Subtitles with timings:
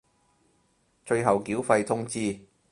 [1.05, 2.39] 最後繳費通知